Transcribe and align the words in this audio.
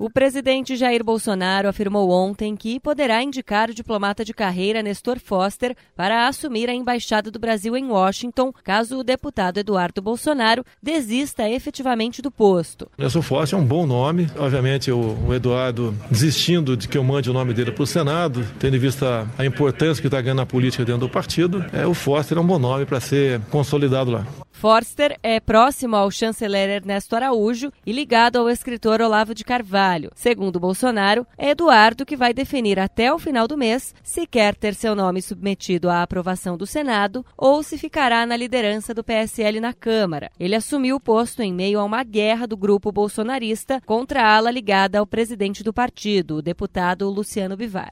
O 0.00 0.08
presidente 0.08 0.76
Jair 0.76 1.02
Bolsonaro 1.02 1.66
afirmou 1.66 2.08
ontem 2.10 2.54
que 2.54 2.78
poderá 2.78 3.20
indicar 3.20 3.68
o 3.68 3.74
diplomata 3.74 4.24
de 4.24 4.32
carreira 4.32 4.80
Nestor 4.80 5.18
Foster 5.18 5.74
para 5.96 6.28
assumir 6.28 6.70
a 6.70 6.72
embaixada 6.72 7.32
do 7.32 7.38
Brasil 7.40 7.76
em 7.76 7.86
Washington, 7.86 8.52
caso 8.62 9.00
o 9.00 9.02
deputado 9.02 9.58
Eduardo 9.58 10.00
Bolsonaro 10.00 10.64
desista 10.80 11.50
efetivamente 11.50 12.22
do 12.22 12.30
posto. 12.30 12.88
Nestor 12.96 13.22
Foster 13.22 13.58
é 13.58 13.60
um 13.60 13.64
bom 13.64 13.88
nome. 13.88 14.28
Obviamente, 14.38 14.88
o, 14.92 15.18
o 15.26 15.34
Eduardo 15.34 15.92
desistindo 16.08 16.76
de 16.76 16.86
que 16.86 16.96
eu 16.96 17.02
mande 17.02 17.28
o 17.28 17.32
nome 17.32 17.52
dele 17.52 17.72
para 17.72 17.82
o 17.82 17.86
Senado, 17.86 18.46
tendo 18.60 18.76
em 18.76 18.80
vista 18.80 19.28
a 19.36 19.44
importância 19.44 20.00
que 20.00 20.06
está 20.06 20.20
ganhando 20.20 20.38
na 20.38 20.46
política 20.46 20.84
dentro 20.84 21.00
do 21.00 21.08
partido, 21.08 21.64
é, 21.72 21.84
o 21.84 21.92
Foster 21.92 22.38
é 22.38 22.40
um 22.40 22.46
bom 22.46 22.60
nome 22.60 22.86
para 22.86 23.00
ser 23.00 23.40
consolidado 23.50 24.12
lá. 24.12 24.24
Forster 24.58 25.16
é 25.22 25.38
próximo 25.38 25.94
ao 25.94 26.10
chanceler 26.10 26.68
Ernesto 26.68 27.14
Araújo 27.14 27.72
e 27.86 27.92
ligado 27.92 28.38
ao 28.38 28.50
escritor 28.50 29.00
Olavo 29.00 29.32
de 29.32 29.44
Carvalho. 29.44 30.10
Segundo 30.16 30.58
Bolsonaro, 30.58 31.24
é 31.38 31.50
Eduardo 31.50 32.04
que 32.04 32.16
vai 32.16 32.34
definir 32.34 32.80
até 32.80 33.14
o 33.14 33.20
final 33.20 33.46
do 33.46 33.56
mês 33.56 33.94
se 34.02 34.26
quer 34.26 34.56
ter 34.56 34.74
seu 34.74 34.96
nome 34.96 35.22
submetido 35.22 35.88
à 35.88 36.02
aprovação 36.02 36.56
do 36.56 36.66
Senado 36.66 37.24
ou 37.36 37.62
se 37.62 37.78
ficará 37.78 38.26
na 38.26 38.36
liderança 38.36 38.92
do 38.92 39.04
PSL 39.04 39.60
na 39.60 39.72
Câmara. 39.72 40.28
Ele 40.40 40.56
assumiu 40.56 40.96
o 40.96 41.00
posto 41.00 41.40
em 41.40 41.54
meio 41.54 41.78
a 41.78 41.84
uma 41.84 42.02
guerra 42.02 42.44
do 42.44 42.56
grupo 42.56 42.90
bolsonarista 42.90 43.80
contra 43.86 44.24
a 44.24 44.36
ala 44.38 44.50
ligada 44.50 44.98
ao 44.98 45.06
presidente 45.06 45.62
do 45.62 45.72
partido, 45.72 46.38
o 46.38 46.42
deputado 46.42 47.08
Luciano 47.08 47.56
Bivar. 47.56 47.90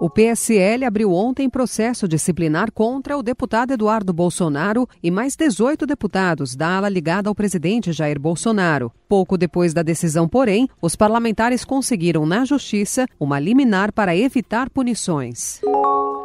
O 0.00 0.10
PSL 0.10 0.84
abriu 0.84 1.12
ontem 1.12 1.48
processo 1.48 2.08
disciplinar 2.08 2.72
contra 2.72 3.16
o 3.16 3.22
deputado 3.22 3.72
Eduardo 3.72 4.12
Bolsonaro 4.12 4.88
e 5.02 5.10
mais 5.10 5.36
18 5.36 5.86
deputados 5.86 6.56
da 6.56 6.76
ala 6.76 6.88
ligada 6.88 7.28
ao 7.28 7.34
presidente 7.34 7.92
Jair 7.92 8.18
Bolsonaro. 8.18 8.92
Pouco 9.08 9.38
depois 9.38 9.72
da 9.72 9.82
decisão, 9.82 10.28
porém, 10.28 10.68
os 10.82 10.96
parlamentares 10.96 11.64
conseguiram 11.64 12.26
na 12.26 12.44
Justiça 12.44 13.06
uma 13.20 13.38
liminar 13.38 13.92
para 13.92 14.16
evitar 14.16 14.68
punições. 14.68 15.60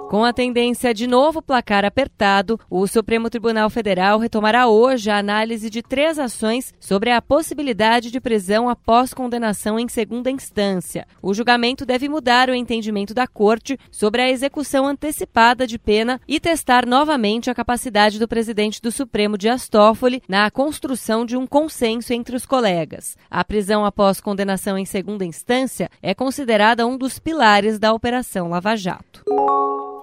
Com 0.10 0.26
a 0.26 0.34
tendência 0.34 0.92
de 0.92 1.06
novo 1.06 1.40
placar 1.40 1.86
apertado, 1.86 2.60
o 2.68 2.88
Supremo 2.88 3.30
Tribunal 3.30 3.70
Federal 3.70 4.18
retomará 4.18 4.68
hoje 4.68 5.08
a 5.12 5.20
análise 5.20 5.70
de 5.70 5.84
três 5.84 6.18
ações 6.18 6.74
sobre 6.80 7.12
a 7.12 7.22
possibilidade 7.22 8.10
de 8.10 8.20
prisão 8.20 8.68
após 8.68 9.14
condenação 9.14 9.78
em 9.78 9.88
segunda 9.88 10.32
instância. 10.32 11.06
O 11.22 11.32
julgamento 11.32 11.86
deve 11.86 12.10
mudar 12.10 12.50
o 12.50 12.56
entendimento 12.56 13.14
da 13.14 13.28
Corte 13.28 13.78
sobre 13.92 14.24
a 14.24 14.30
execução 14.32 14.88
antecipada 14.88 15.68
de 15.68 15.78
pena 15.78 16.20
e 16.28 16.40
testar 16.40 16.88
novamente 16.88 17.52
a 17.52 17.54
capacidade 17.54 18.18
do 18.18 18.28
presidente 18.28 18.82
do 18.82 18.92
Supremo 18.92 19.38
Dias 19.38 19.70
Toffoli 19.70 20.23
na 20.28 20.50
construção 20.50 21.23
de 21.23 21.38
um 21.38 21.46
consenso 21.46 22.14
entre 22.14 22.36
os 22.36 22.48
colegas. 22.48 23.16
A 23.30 23.46
prisão 23.46 23.86
após 23.86 24.20
condenação 24.20 24.76
em 24.76 24.86
segunda 24.86 25.23
instância 25.23 25.88
é 26.02 26.16
considerada 26.16 26.88
um 26.88 26.98
dos 26.98 27.20
pilares 27.20 27.78
da 27.78 27.94
Operação 27.94 28.50
Lava 28.50 28.76
Jato. 28.76 29.09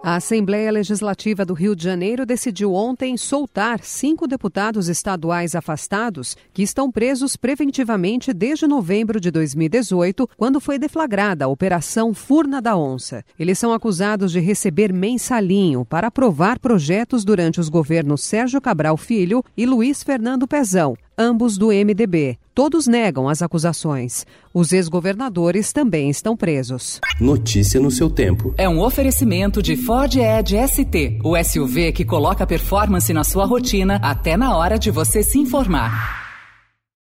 A 0.06 0.14
Assembleia 0.14 0.70
Legislativa 0.70 1.44
do 1.44 1.52
Rio 1.52 1.74
de 1.74 1.82
Janeiro 1.82 2.24
decidiu 2.24 2.72
ontem 2.72 3.16
soltar 3.16 3.80
cinco 3.82 4.28
deputados 4.28 4.86
estaduais 4.86 5.56
afastados 5.56 6.36
que 6.54 6.62
estão 6.62 6.92
presos 6.92 7.34
preventivamente 7.34 8.32
desde 8.32 8.68
novembro 8.68 9.18
de 9.18 9.32
2018, 9.32 10.30
quando 10.36 10.60
foi 10.60 10.78
deflagrada 10.78 11.44
a 11.44 11.48
Operação 11.48 12.14
Furna 12.14 12.62
da 12.62 12.76
Onça. 12.76 13.24
Eles 13.36 13.58
são 13.58 13.72
acusados 13.72 14.30
de 14.30 14.38
receber 14.38 14.92
mensalinho 14.92 15.84
para 15.84 16.06
aprovar 16.06 16.60
projetos 16.60 17.24
durante 17.24 17.58
os 17.58 17.68
governos 17.68 18.22
Sérgio 18.22 18.60
Cabral 18.60 18.96
Filho 18.96 19.42
e 19.56 19.66
Luiz 19.66 20.04
Fernando 20.04 20.46
Pezão, 20.46 20.96
ambos 21.18 21.58
do 21.58 21.70
MDB. 21.72 22.38
Todos 22.56 22.86
negam 22.86 23.28
as 23.28 23.42
acusações. 23.42 24.24
Os 24.54 24.72
ex-governadores 24.72 25.74
também 25.74 26.08
estão 26.08 26.34
presos. 26.34 27.02
Notícia 27.20 27.78
no 27.78 27.90
seu 27.90 28.08
tempo. 28.08 28.54
É 28.56 28.66
um 28.66 28.80
oferecimento 28.80 29.62
de 29.62 29.76
Ford 29.76 30.16
Edge 30.16 30.56
ST, 30.66 31.18
o 31.22 31.36
SUV 31.36 31.92
que 31.92 32.02
coloca 32.02 32.46
performance 32.46 33.12
na 33.12 33.24
sua 33.24 33.44
rotina 33.44 34.00
até 34.02 34.38
na 34.38 34.56
hora 34.56 34.78
de 34.78 34.90
você 34.90 35.22
se 35.22 35.38
informar. 35.38 36.25